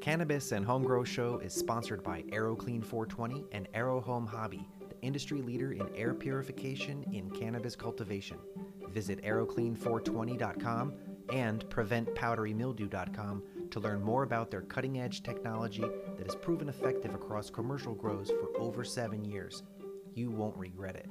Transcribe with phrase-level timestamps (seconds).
[0.00, 5.00] Cannabis and Home Grow Show is sponsored by AeroClean 420 and Aero Home Hobby, the
[5.02, 8.38] industry leader in air purification in cannabis cultivation.
[8.90, 10.94] Visit aeroclean420.com
[11.32, 15.84] and preventpowderymildew.com to learn more about their cutting edge technology
[16.16, 19.62] that has proven effective across commercial grows for over seven years.
[20.14, 21.08] You won't regret it.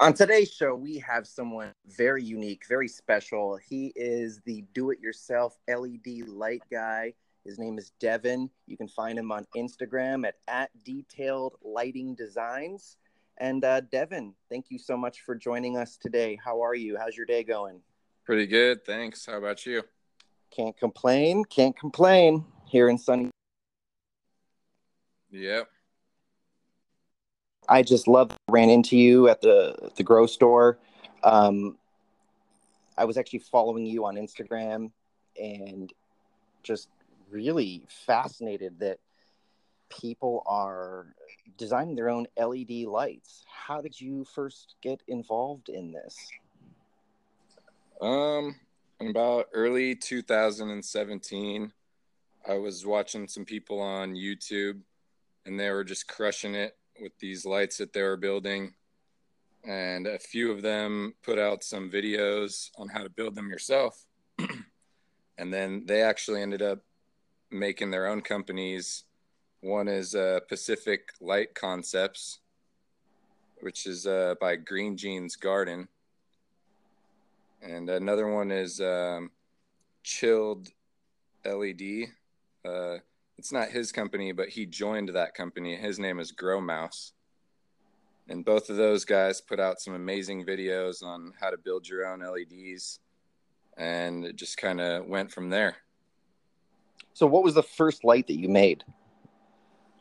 [0.00, 3.56] On today's show, we have someone very unique, very special.
[3.56, 7.14] He is the do it yourself LED light guy.
[7.44, 8.48] His name is Devon.
[8.68, 12.96] You can find him on Instagram at, at detailed lighting designs.
[13.38, 16.38] And uh, Devon, thank you so much for joining us today.
[16.44, 16.96] How are you?
[16.96, 17.80] How's your day going?
[18.24, 18.84] Pretty good.
[18.84, 19.26] Thanks.
[19.26, 19.82] How about you?
[20.54, 21.44] Can't complain.
[21.44, 23.30] Can't complain here in sunny.
[25.32, 25.68] Yep.
[27.68, 30.78] I just love ran into you at the the grow store.
[31.22, 31.76] Um,
[32.96, 34.90] I was actually following you on Instagram
[35.40, 35.92] and
[36.62, 36.88] just
[37.30, 38.98] really fascinated that
[39.88, 41.06] people are
[41.56, 43.44] designing their own LED lights.
[43.46, 46.16] How did you first get involved in this?
[48.00, 48.56] Um,
[49.00, 51.72] in about early 2017,
[52.48, 54.80] I was watching some people on YouTube
[55.46, 58.74] and they were just crushing it with these lights that they were building.
[59.64, 64.06] And a few of them put out some videos on how to build them yourself.
[65.38, 66.80] and then they actually ended up
[67.50, 69.04] making their own companies.
[69.60, 72.40] One is uh, Pacific Light Concepts,
[73.60, 75.88] which is uh, by Green Jeans Garden.
[77.60, 79.30] And another one is um,
[80.04, 80.68] Chilled
[81.44, 82.08] LED.
[82.64, 82.98] Uh,
[83.38, 85.76] it's not his company, but he joined that company.
[85.76, 87.12] His name is Grow Mouse.
[88.28, 92.04] And both of those guys put out some amazing videos on how to build your
[92.06, 92.98] own LEDs.
[93.78, 95.76] And it just kind of went from there.
[97.14, 98.84] So, what was the first light that you made?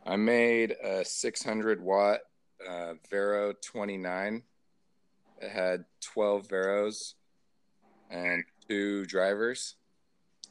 [0.06, 2.20] I made a 600 watt
[2.68, 4.44] uh, Vero 29.
[5.42, 7.14] It had 12 Veros
[8.10, 9.77] and two drivers.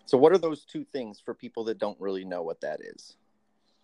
[0.06, 3.16] So, what are those two things for people that don't really know what that is?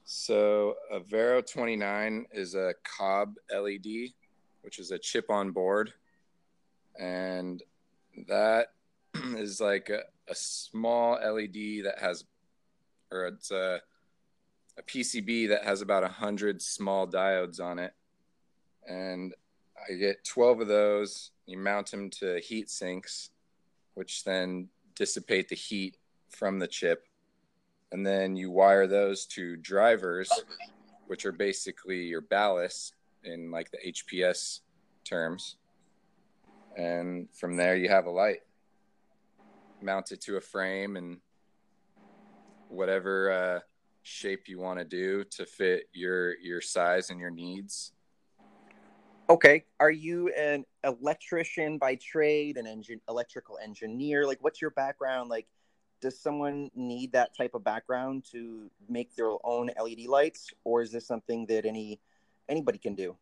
[0.05, 4.13] So, a Vero 29 is a COB LED,
[4.63, 5.93] which is a chip on board.
[6.99, 7.61] And
[8.29, 8.69] that
[9.15, 12.25] is like a, a small LED that has,
[13.11, 13.81] or it's a,
[14.79, 17.95] a PCB that has about 100 small diodes on it.
[18.89, 19.35] And
[19.77, 21.33] I get 12 of those.
[21.47, 23.31] You mount them to heat sinks,
[23.95, 25.97] which then dissipate the heat
[26.33, 27.07] from the chip
[27.93, 30.31] and then you wire those to drivers
[31.07, 32.95] which are basically your ballast
[33.25, 34.61] in like the hps
[35.05, 35.57] terms.
[36.77, 38.41] And from there you have a light
[39.83, 41.19] mount it to a frame and
[42.69, 43.61] whatever uh,
[44.03, 47.93] shape you want to do to fit your your size and your needs.
[49.29, 49.65] Okay.
[49.81, 54.27] Are you an electrician by trade an engine electrical engineer?
[54.27, 55.31] Like what's your background?
[55.31, 55.47] Like
[56.03, 60.93] does someone need that type of background to make their own LED lights, or is
[60.93, 62.01] this something that any
[62.49, 63.17] anybody can do?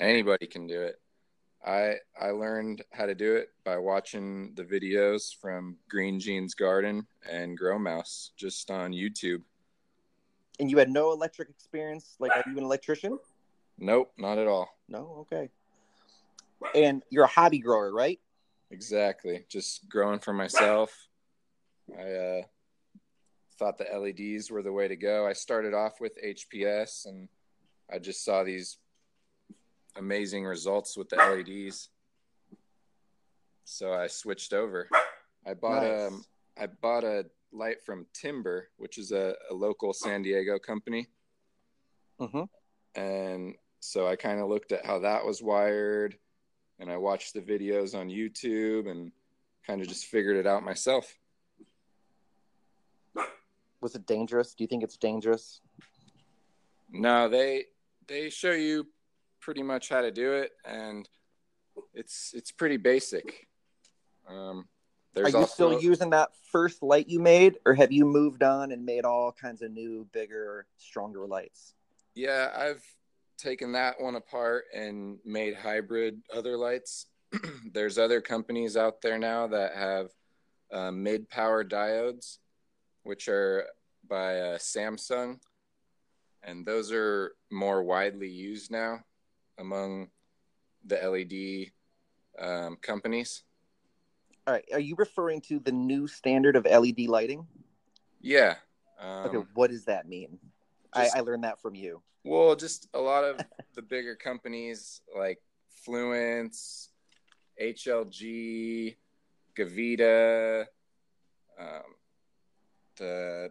[0.00, 1.00] Anybody can do it.
[1.64, 7.06] I I learned how to do it by watching the videos from Green Jeans Garden
[7.30, 9.42] and Grow Mouse just on YouTube.
[10.58, 12.16] And you had no electric experience?
[12.18, 13.18] Like, are you an electrician?
[13.78, 14.70] Nope, not at all.
[14.88, 15.50] No, okay.
[16.74, 18.18] And you're a hobby grower, right?
[18.70, 19.44] Exactly.
[19.50, 21.08] Just growing for myself
[21.94, 22.42] I uh,
[23.58, 25.26] thought the LEDs were the way to go.
[25.26, 27.28] I started off with HPS and
[27.90, 28.78] I just saw these
[29.96, 31.88] amazing results with the LEDs.
[33.64, 34.88] So I switched over.
[35.46, 36.08] I bought nice.
[36.08, 36.24] um
[36.58, 41.08] I bought a light from Timber, which is a, a local San Diego company.
[42.20, 43.00] Mm-hmm.
[43.00, 46.16] And so I kind of looked at how that was wired
[46.78, 49.12] and I watched the videos on YouTube and
[49.66, 51.16] kind of just figured it out myself
[53.80, 54.54] was it dangerous?
[54.54, 55.60] Do you think it's dangerous?
[56.90, 57.64] No, they
[58.06, 58.86] they show you
[59.40, 61.08] pretty much how to do it, and
[61.94, 63.46] it's it's pretty basic.
[64.28, 64.68] Um,
[65.16, 65.46] Are you also...
[65.46, 69.32] still using that first light you made, or have you moved on and made all
[69.32, 71.74] kinds of new, bigger, stronger lights?
[72.14, 72.82] Yeah, I've
[73.38, 77.06] taken that one apart and made hybrid other lights.
[77.72, 80.10] There's other companies out there now that have
[80.72, 82.38] uh, mid power diodes,
[83.06, 83.66] which are
[84.08, 85.38] by uh, Samsung.
[86.42, 89.00] And those are more widely used now
[89.58, 90.10] among
[90.84, 91.72] the LED
[92.44, 93.42] um, companies.
[94.46, 94.64] All right.
[94.72, 97.46] Are you referring to the new standard of LED lighting?
[98.20, 98.56] Yeah.
[99.00, 99.48] Um, okay.
[99.54, 100.38] What does that mean?
[100.94, 102.02] just- I, I learned that from you.
[102.24, 103.40] Well, just a lot of
[103.74, 105.40] the bigger companies like
[105.86, 106.88] Fluence,
[107.62, 108.96] HLG,
[109.56, 110.66] Gavita,
[111.58, 111.82] um,
[112.96, 113.50] the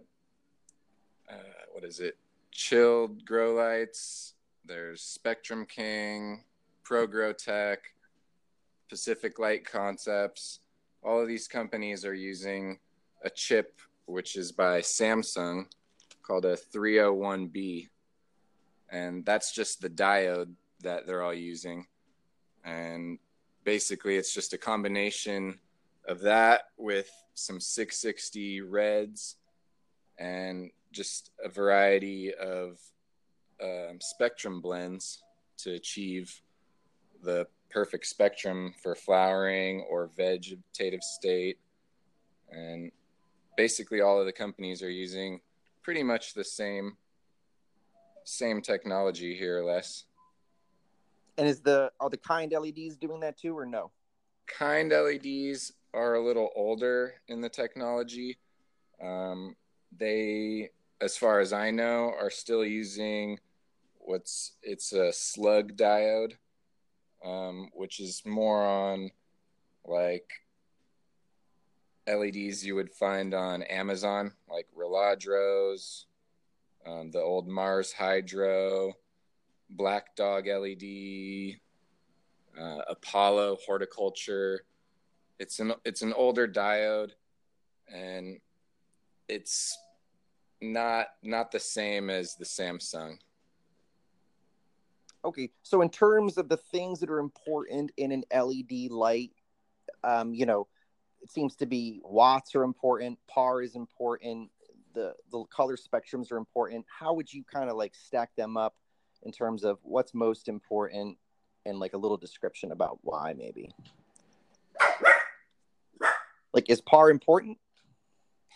[1.29, 1.35] uh,
[1.71, 2.17] what is it?
[2.51, 4.33] Chilled grow lights.
[4.65, 6.43] There's Spectrum King,
[6.83, 7.79] Pro Grow Tech,
[8.89, 10.59] Pacific Light Concepts.
[11.03, 12.79] All of these companies are using
[13.23, 15.65] a chip which is by Samsung
[16.21, 17.87] called a 301B
[18.89, 20.51] and that's just the diode
[20.81, 21.85] that they're all using
[22.63, 23.19] and
[23.63, 25.59] basically it's just a combination
[26.07, 29.35] of that with some 660 reds
[30.17, 32.79] and just a variety of
[33.61, 35.23] um, spectrum blends
[35.57, 36.41] to achieve
[37.23, 41.57] the perfect spectrum for flowering or vegetative state
[42.51, 42.91] and
[43.57, 45.39] basically all of the companies are using
[45.83, 46.97] pretty much the same
[48.23, 50.05] same technology here or less.
[51.37, 53.91] And is the are the kind LEDs doing that too, or no?
[54.47, 58.37] Kind LEDs are a little older in the technology.
[59.01, 59.55] Um,
[59.97, 60.69] they,
[61.01, 63.39] as far as I know, are still using
[63.97, 66.33] what's it's a slug diode,
[67.23, 69.09] um, which is more on
[69.85, 70.29] like
[72.07, 76.05] LEDs you would find on Amazon, like Roleadros,
[76.85, 78.93] um, the old Mars Hydro,
[79.69, 81.55] Black Dog LED,
[82.59, 84.65] uh, Apollo Horticulture.
[85.39, 87.11] It's an it's an older diode,
[87.93, 88.39] and
[89.27, 89.77] it's
[90.61, 93.17] not not the same as the Samsung.
[95.23, 99.31] Okay, so in terms of the things that are important in an LED light,
[100.03, 100.67] um, you know,
[101.21, 104.51] it seems to be watts are important, par is important,
[104.93, 106.85] the the color spectrums are important.
[106.87, 108.75] How would you kind of like stack them up
[109.23, 111.17] in terms of what's most important
[111.65, 113.69] and like a little description about why maybe?
[116.55, 117.57] Like is par important?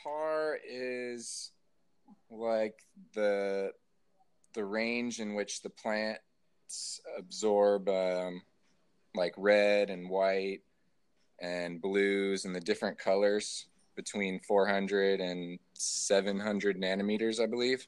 [0.01, 1.51] Par is
[2.31, 2.79] like
[3.13, 3.73] the
[4.53, 8.41] the range in which the plants absorb um,
[9.13, 10.61] like red and white
[11.41, 13.67] and blues and the different colors
[13.97, 17.85] between 400 and 700 nanometers, I believe.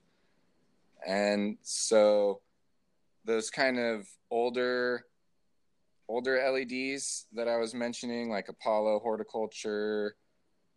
[1.07, 2.41] And so
[3.23, 5.05] those kind of older
[6.11, 10.17] older LEDs that I was mentioning, like Apollo Horticulture,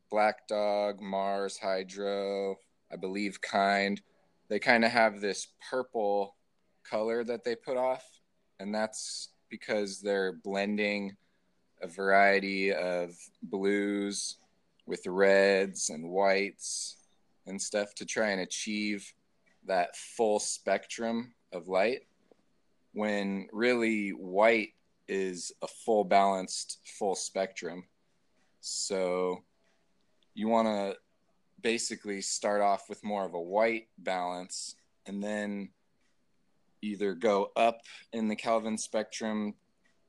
[0.09, 2.55] Black Dog, Mars Hydro,
[2.93, 4.01] I believe Kind,
[4.49, 6.37] they kind of have this purple
[6.89, 8.05] color that they put off,
[8.61, 11.17] and that's because they're blending
[11.83, 13.11] a variety of
[13.43, 14.37] blues
[14.87, 16.97] with reds and whites
[17.47, 19.13] and stuff to try and achieve
[19.67, 22.03] that full spectrum of light
[22.93, 24.75] when really white
[25.09, 27.85] is a full balanced full spectrum
[28.61, 29.43] so
[30.35, 30.97] you want to
[31.61, 35.69] basically start off with more of a white balance and then
[36.83, 37.81] either go up
[38.13, 39.55] in the kelvin spectrum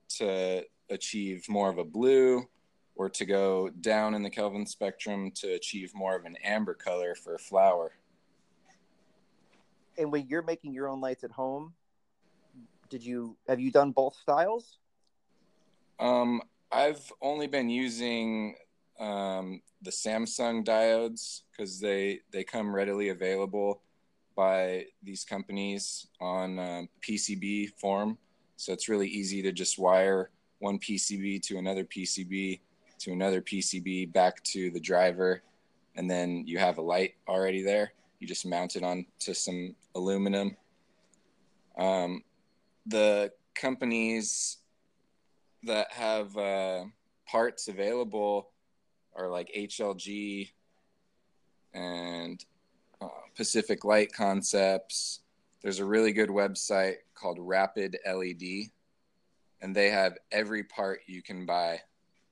[0.08, 2.48] to achieve more of a blue
[2.96, 7.14] or to go down in the Kelvin spectrum to achieve more of an amber color
[7.16, 7.92] for a flower.
[9.98, 11.74] And when you're making your own lights at home,
[12.90, 14.78] did you have you done both styles?
[16.00, 18.56] Um, I've only been using
[19.00, 23.82] um, the Samsung diodes because they they come readily available
[24.36, 28.18] by these companies on um, PCB form,
[28.58, 32.60] so it's really easy to just wire one PCB to another PCB
[33.00, 35.42] to another PCB back to the driver,
[35.96, 37.94] and then you have a light already there.
[38.20, 40.58] You just mount it on to some aluminum.
[41.78, 42.24] Um,
[42.86, 44.58] the companies
[45.66, 46.86] that have uh,
[47.28, 48.52] parts available
[49.16, 50.52] are like HLG
[51.74, 52.44] and
[53.02, 55.22] uh, Pacific Light Concepts.
[55.62, 58.70] There's a really good website called Rapid LED,
[59.62, 61.82] and they have every part you can buy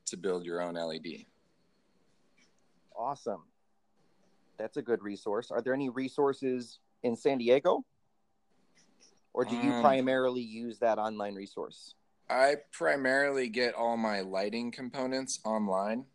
[0.05, 1.25] to build your own LED.
[2.95, 3.43] Awesome.
[4.57, 5.49] That's a good resource.
[5.49, 7.83] Are there any resources in San Diego?
[9.33, 11.95] Or do you Um, primarily use that online resource?
[12.30, 16.06] I primarily get all my lighting components online.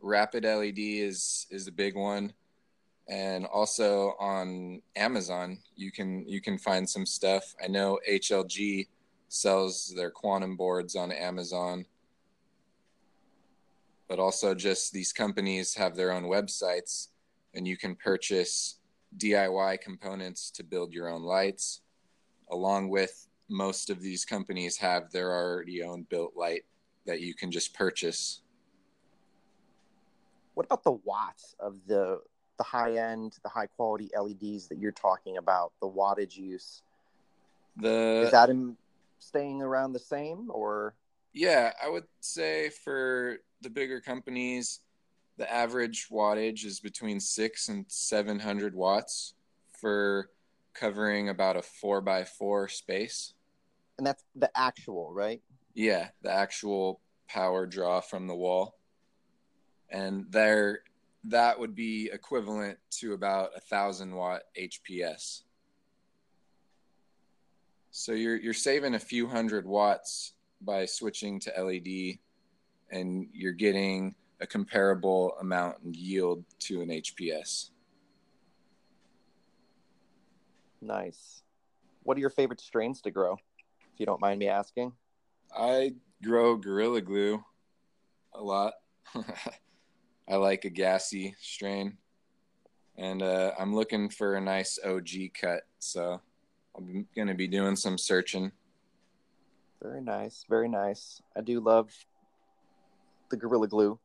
[0.00, 2.32] Rapid LED is is the big one,
[3.08, 7.54] and also on Amazon you can you can find some stuff.
[7.62, 8.86] I know HLG
[9.28, 11.84] sells their quantum boards on Amazon,
[14.08, 17.08] but also just these companies have their own websites,
[17.54, 18.78] and you can purchase
[19.16, 21.80] DIY components to build your own lights,
[22.50, 26.64] along with most of these companies have their already owned built light
[27.06, 28.42] that you can just purchase.
[30.54, 32.20] What about the watts of the
[32.58, 35.72] the high end, the high quality LEDs that you're talking about?
[35.80, 36.82] The wattage use.
[37.76, 38.76] The is that in
[39.18, 40.94] staying around the same or?
[41.32, 44.80] Yeah, I would say for the bigger companies,
[45.36, 49.34] the average wattage is between six and seven hundred watts
[49.80, 50.30] for
[50.74, 53.34] covering about a four by four space.
[53.98, 55.42] And that's the actual, right?
[55.74, 58.78] Yeah, the actual power draw from the wall.
[59.90, 60.80] And there
[61.24, 65.42] that would be equivalent to about a thousand watt HPS.
[67.90, 72.18] So you're you're saving a few hundred watts by switching to LED
[72.90, 77.70] and you're getting a comparable amount in yield to an HPS.
[80.80, 81.42] Nice.
[82.04, 83.36] What are your favorite strains to grow,
[83.98, 84.92] you don't mind me asking?
[85.56, 87.42] I grow Gorilla Glue
[88.34, 88.74] a lot.
[90.28, 91.96] I like a gassy strain.
[92.96, 95.08] And uh, I'm looking for a nice OG
[95.40, 95.62] cut.
[95.78, 96.20] So
[96.76, 98.52] I'm going to be doing some searching.
[99.82, 100.44] Very nice.
[100.48, 101.22] Very nice.
[101.36, 101.90] I do love
[103.30, 103.98] the Gorilla Glue,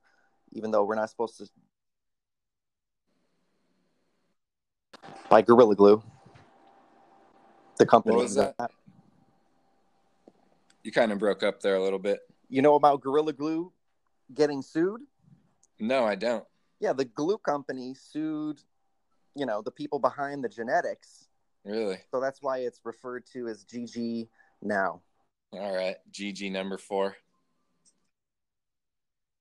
[0.54, 1.48] even though we're not supposed to
[5.30, 6.04] buy Gorilla Glue.
[7.78, 8.16] The company.
[8.16, 8.56] What was that?
[8.60, 8.72] that?
[10.84, 12.20] You kind of broke up there a little bit.
[12.50, 13.72] You know about Gorilla Glue
[14.34, 15.02] getting sued?
[15.80, 16.46] No, I don't.
[16.80, 18.62] Yeah, the glue company sued,
[19.36, 21.30] you know, the people behind the genetics.
[21.64, 21.98] Really?
[22.12, 24.28] So that's why it's referred to as GG
[24.62, 25.02] now.
[25.54, 27.16] All right, GG number four.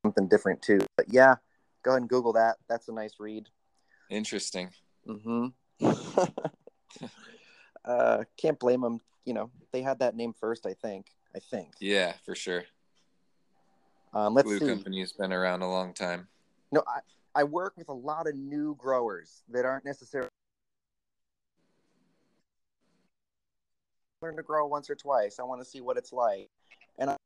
[0.05, 1.37] Something different too, but yeah,
[1.83, 2.57] go ahead and Google that.
[2.69, 3.49] That's a nice read.
[4.11, 4.71] Interesting.
[5.09, 5.47] Mm-hmm.
[7.85, 9.01] uh, can't blame them.
[9.25, 10.67] You know, they had that name first.
[10.67, 11.07] I think.
[11.35, 11.69] I think.
[11.81, 12.65] Yeah, for sure.
[14.15, 14.67] Um, let's Glue see.
[14.67, 16.29] company's been around a long time.
[16.71, 17.01] No, I,
[17.35, 20.29] I work with a lot of new growers that aren't necessarily
[24.21, 25.39] learn to grow once or twice.
[25.41, 26.51] I want to see what it's like,
[26.99, 27.17] and I,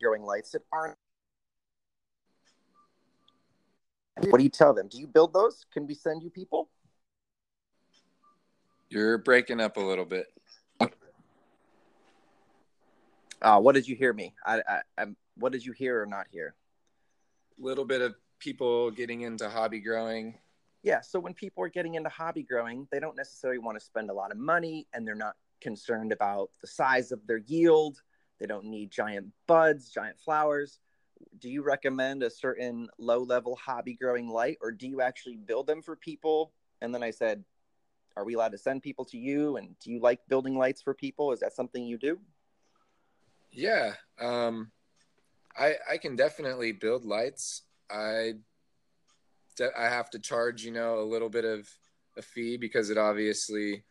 [0.00, 0.96] growing lights that aren't.
[4.28, 4.86] What do you tell them?
[4.88, 5.64] Do you build those?
[5.72, 6.68] Can we send you people?
[8.90, 10.26] You're breaking up a little bit.
[13.40, 14.34] Uh, what did you hear me?
[14.44, 16.54] I, I, I'm, what did you hear or not hear?
[17.58, 20.34] A little bit of people getting into hobby growing.
[20.82, 21.00] Yeah.
[21.02, 24.12] So when people are getting into hobby growing, they don't necessarily want to spend a
[24.12, 28.02] lot of money and they're not concerned about the size of their yield.
[28.40, 30.80] They don't need giant buds, giant flowers.
[31.38, 35.66] Do you recommend a certain low level hobby growing light or do you actually build
[35.66, 36.52] them for people?
[36.80, 37.44] And then I said,
[38.20, 39.56] are we allowed to send people to you?
[39.56, 41.32] And do you like building lights for people?
[41.32, 42.18] Is that something you do?
[43.50, 44.70] Yeah, um,
[45.56, 47.62] I I can definitely build lights.
[47.90, 48.34] I
[49.76, 51.68] I have to charge you know a little bit of
[52.18, 53.84] a fee because it obviously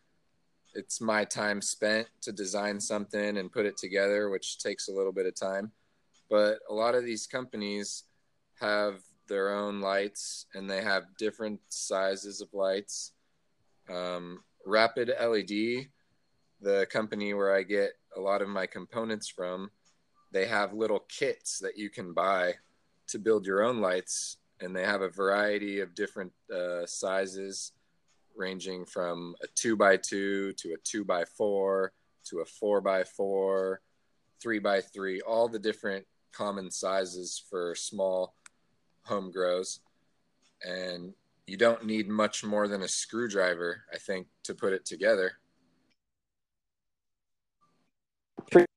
[0.76, 5.12] it's my time spent to design something and put it together, which takes a little
[5.12, 5.72] bit of time.
[6.30, 8.04] But a lot of these companies
[8.60, 13.14] have their own lights and they have different sizes of lights.
[13.90, 15.88] Um, Rapid LED,
[16.62, 19.72] the company where I get a lot of my components from,
[20.32, 22.56] they have little kits that you can buy
[23.08, 27.72] to build your own lights, and they have a variety of different uh, sizes,
[28.36, 31.94] ranging from a two by two to a two by four
[32.26, 33.82] to a four by four,
[34.42, 38.36] three by three, all the different common sizes for small
[39.04, 39.80] home grows.
[40.64, 41.14] And
[41.50, 45.34] you don't need much more than a screwdriver, I think, to put it together.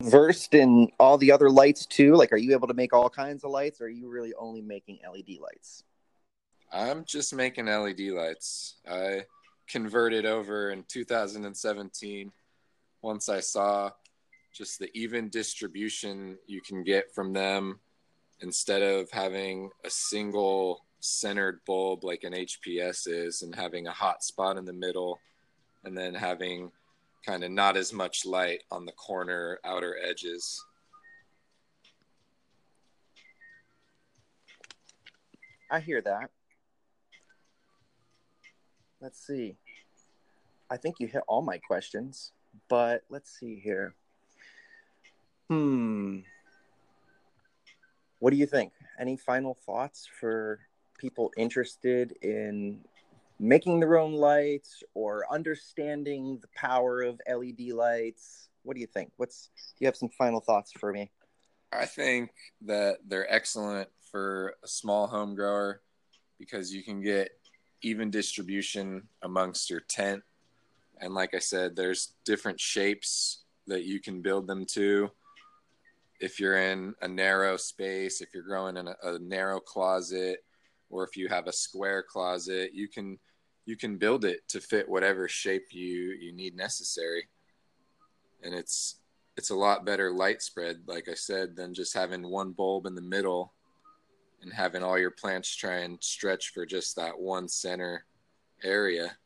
[0.03, 2.15] Versed in all the other lights too?
[2.15, 4.63] Like, are you able to make all kinds of lights, or are you really only
[4.63, 5.85] making LED lights?
[6.73, 8.77] I'm just making LED lights.
[8.91, 9.25] I
[9.69, 12.33] converted over in 2017
[13.03, 13.91] once I saw
[14.53, 17.81] just the even distribution you can get from them
[18.41, 24.23] instead of having a single centered bulb like an HPS is and having a hot
[24.23, 25.19] spot in the middle
[25.85, 26.71] and then having
[27.27, 30.65] kind of not as much light on the corner outer edges.
[35.71, 36.31] I hear that.
[39.01, 39.57] Let's see.
[40.71, 42.31] I think you hit all my questions,
[42.69, 43.95] but let's see here.
[45.49, 46.21] Hmm.
[48.21, 48.73] What do you think?
[49.01, 50.61] Any final thoughts for
[51.03, 52.79] people interested in
[53.41, 58.49] making their own lights or understanding the power of LED lights?
[58.63, 59.11] What do you think?
[59.17, 61.11] What's do you have some final thoughts for me?
[61.73, 62.31] I think
[62.67, 65.83] that they're excellent for a small home grower
[66.39, 67.31] because you can get
[67.83, 70.23] even distribution amongst your tent.
[71.01, 75.11] And like I said, there's different shapes that you can build them to.
[76.21, 80.45] If you're in a narrow space, if you're growing in a, a narrow closet,
[80.93, 83.19] or if you have a square closet, you can
[83.65, 87.27] you can build it to fit whatever shape you you need necessary.
[88.45, 89.01] And it's
[89.37, 92.95] it's a lot better light spread, like I said, than just having one bulb in
[92.95, 93.55] the middle
[94.43, 98.05] and having all your plants try and stretch for just that one center
[98.63, 99.17] area.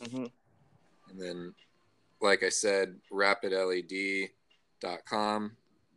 [0.00, 0.26] Mm-hmm.
[1.10, 1.54] And then,
[2.20, 4.32] like I said, rapidled.com,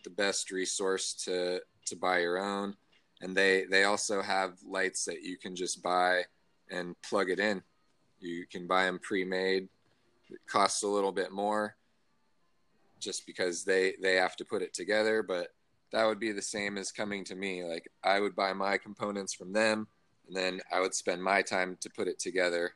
[0.04, 2.76] the best resource to, to buy your own.
[3.24, 6.24] And they, they also have lights that you can just buy
[6.70, 7.64] and plug it in.
[8.20, 9.70] You can buy them pre-made.
[10.30, 11.78] It costs a little bit more
[13.00, 15.54] just because they, they have to put it together, but
[15.94, 17.64] that would be the same as coming to me.
[17.64, 19.88] Like I would buy my components from them
[20.28, 22.74] and then I would spend my time to put it together,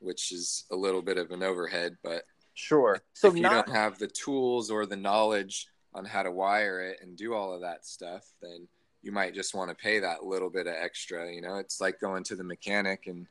[0.00, 3.00] which is a little bit of an overhead, but sure.
[3.14, 3.40] So if not...
[3.40, 7.32] you don't have the tools or the knowledge on how to wire it and do
[7.32, 8.68] all of that stuff, then
[9.02, 11.30] you might just want to pay that little bit of extra.
[11.32, 13.26] You know, it's like going to the mechanic and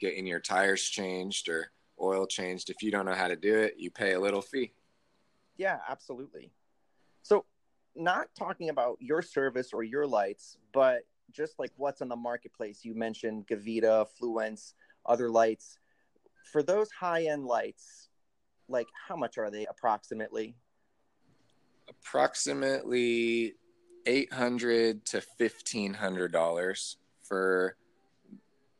[0.00, 2.70] getting your tires changed or oil changed.
[2.70, 4.72] If you don't know how to do it, you pay a little fee.
[5.56, 6.52] Yeah, absolutely.
[7.22, 7.46] So
[7.96, 12.84] not talking about your service or your lights, but just like what's on the marketplace.
[12.84, 14.74] You mentioned Gavita, Fluence,
[15.06, 15.78] other lights.
[16.52, 18.10] For those high end lights,
[18.68, 20.56] like how much are they approximately?
[21.88, 23.54] Approximately
[24.06, 27.76] eight hundred to fifteen hundred dollars for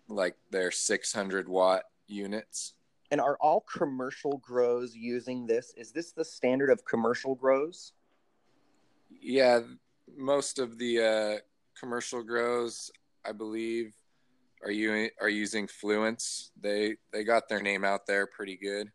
[0.08, 2.74] like their six hundred watt units.
[3.10, 5.72] And are all commercial grows using this?
[5.76, 7.92] Is this the standard of commercial grows?
[9.20, 9.60] yeah,
[10.16, 11.38] most of the uh,
[11.78, 12.90] commercial grows,
[13.24, 13.94] I believe,
[14.62, 16.50] are you are using Fluence.
[16.60, 18.90] They they got their name out there pretty good.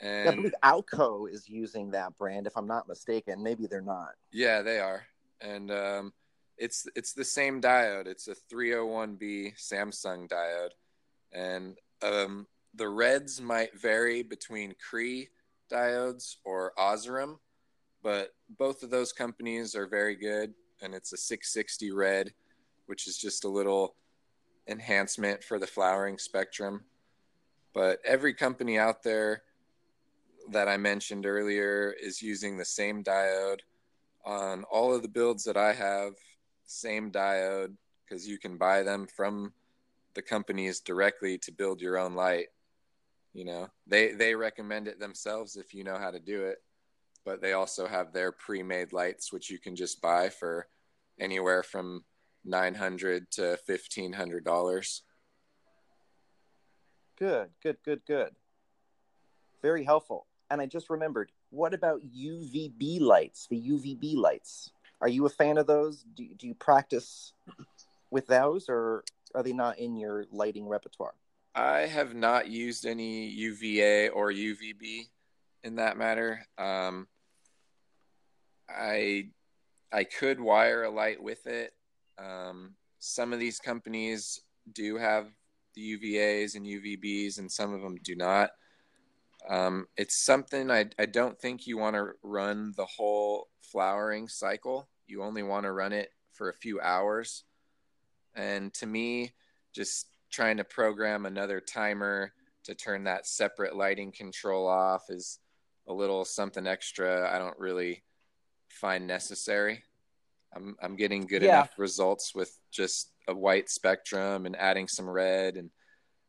[0.00, 3.42] And I believe Alco is using that brand, if I'm not mistaken.
[3.42, 4.10] Maybe they're not.
[4.32, 5.04] Yeah, they are,
[5.42, 6.12] and um,
[6.56, 8.06] it's it's the same diode.
[8.06, 10.72] It's a 301B Samsung diode,
[11.32, 15.28] and um, the reds might vary between Cree
[15.70, 17.38] diodes or Osram
[18.02, 20.52] but both of those companies are very good,
[20.82, 22.32] and it's a 660 red,
[22.86, 23.94] which is just a little
[24.66, 26.82] enhancement for the flowering spectrum.
[27.72, 29.42] But every company out there
[30.50, 33.60] that I mentioned earlier is using the same diode
[34.24, 36.14] on all of the builds that I have,
[36.64, 39.52] same diode because you can buy them from
[40.14, 42.48] the companies directly to build your own light.
[43.32, 46.58] You know, they they recommend it themselves if you know how to do it
[47.24, 50.66] but they also have their pre-made lights which you can just buy for
[51.20, 52.04] anywhere from
[52.44, 55.02] 900 to 1500 dollars.
[57.18, 58.34] Good good good good.
[59.60, 60.26] Very helpful.
[60.50, 65.58] And i just remembered what about uvb lights the uvb lights are you a fan
[65.58, 67.32] of those do, do you practice
[68.10, 71.14] with those or are they not in your lighting repertoire
[71.54, 75.06] i have not used any uva or uvb
[75.62, 77.06] in that matter um,
[78.68, 79.28] I
[79.92, 81.72] I could wire a light with it.
[82.18, 84.40] Um, some of these companies
[84.72, 85.28] do have
[85.74, 88.50] the UVAs and UVBs, and some of them do not.
[89.48, 94.88] Um, it's something I, I don't think you want to run the whole flowering cycle.
[95.06, 97.44] You only want to run it for a few hours.
[98.34, 99.32] And to me,
[99.74, 102.32] just trying to program another timer
[102.64, 105.38] to turn that separate lighting control off is
[105.88, 107.30] a little something extra.
[107.34, 108.04] I don't really
[108.68, 109.82] find necessary.
[110.54, 111.60] I'm I'm getting good yeah.
[111.60, 115.70] enough results with just a white spectrum and adding some red and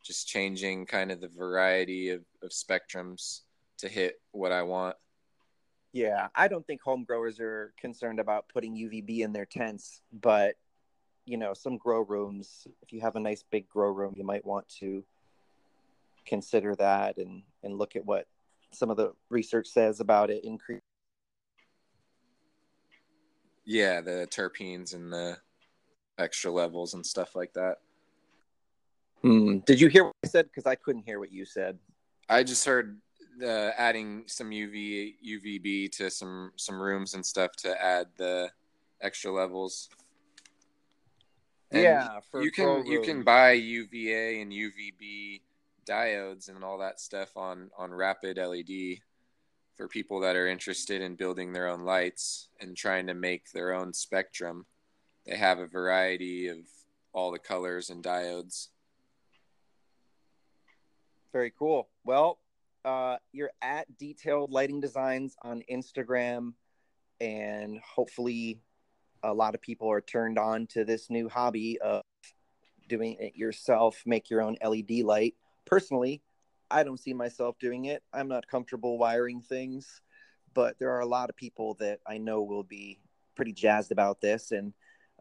[0.03, 3.41] just changing kind of the variety of, of spectrums
[3.79, 4.95] to hit what I want.
[5.93, 10.55] Yeah, I don't think home growers are concerned about putting UVB in their tents, but
[11.25, 14.45] you know, some grow rooms, if you have a nice big grow room, you might
[14.45, 15.03] want to
[16.25, 18.27] consider that and and look at what
[18.71, 20.79] some of the research says about it increase
[23.65, 25.37] Yeah, the terpenes and the
[26.17, 27.77] extra levels and stuff like that.
[29.23, 29.59] Hmm.
[29.65, 30.45] Did you hear what I said?
[30.45, 31.79] Because I couldn't hear what you said.
[32.29, 32.99] I just heard
[33.41, 38.49] uh, adding some UV UVB to some some rooms and stuff to add the
[39.01, 39.89] extra levels.
[41.71, 45.41] And yeah, for you can you can buy UVA and UVB
[45.87, 48.99] diodes and all that stuff on on Rapid LED
[49.75, 53.73] for people that are interested in building their own lights and trying to make their
[53.73, 54.65] own spectrum.
[55.25, 56.57] They have a variety of
[57.11, 58.67] all the colors and diodes.
[61.33, 61.89] Very cool.
[62.05, 62.37] Well,
[62.85, 66.53] uh, you're at Detailed Lighting Designs on Instagram,
[67.19, 68.59] and hopefully,
[69.23, 72.03] a lot of people are turned on to this new hobby of
[72.87, 75.33] doing it yourself, make your own LED light.
[75.65, 76.21] Personally,
[76.69, 78.03] I don't see myself doing it.
[78.13, 80.01] I'm not comfortable wiring things,
[80.53, 82.99] but there are a lot of people that I know will be
[83.35, 84.51] pretty jazzed about this.
[84.51, 84.71] And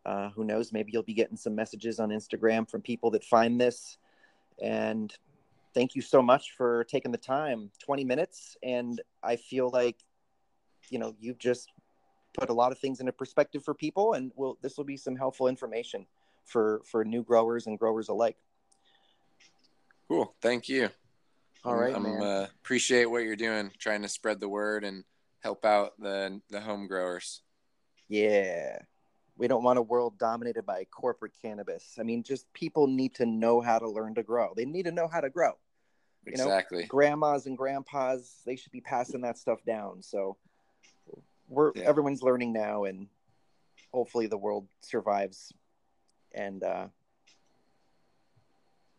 [0.05, 3.59] uh, who knows, maybe you'll be getting some messages on Instagram from people that find
[3.59, 3.97] this.
[4.61, 5.17] And
[5.75, 9.97] thank you so much for taking the time 20 minutes and i feel like
[10.91, 11.71] you know you've just
[12.39, 15.17] put a lot of things into perspective for people and will this will be some
[15.17, 16.07] helpful information
[16.45, 18.37] for for new growers and growers alike
[20.09, 20.35] Cool.
[20.43, 20.91] Thank you.
[21.65, 25.05] all right I'm, man Uh, appreciate what you're doing, trying to spread the word and
[25.41, 27.43] help out the the home growers.
[28.09, 28.79] yeah
[29.43, 33.27] we don't want a world dominated by corporate cannabis i mean just people need to
[33.27, 35.51] know how to learn to grow they need to know how to grow
[36.25, 36.85] You know, Exactly.
[36.85, 40.37] grandmas and grandpas they should be passing that stuff down so
[41.49, 41.89] we're Yeah.
[41.89, 43.09] everyone's learning now and
[43.93, 45.53] hopefully the world survives
[46.31, 46.87] and uh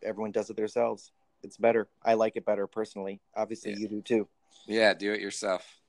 [0.03, 3.77] everyone does it themselves it's better i like it better personally obviously Yeah.
[3.77, 4.27] you do too
[4.65, 5.82] yeah, do it yourself.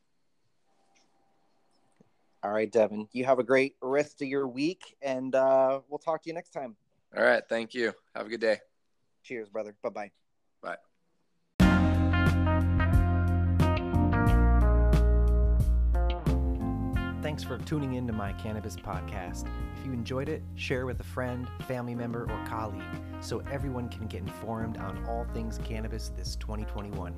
[2.45, 6.23] All right devon you have a great rest of your week and uh we'll talk
[6.25, 6.77] to you next time
[7.17, 7.43] All right.
[7.49, 7.93] Thank you.
[8.15, 8.59] Have a good day.
[9.23, 10.11] cheers brother bye-bye
[10.63, 10.77] Bye.
[17.23, 19.49] Thanks for tuning in to my cannabis podcast.
[19.79, 22.83] If you enjoyed it, share with a friend, family member, or colleague
[23.21, 27.15] so everyone can get informed on all things cannabis this 2021.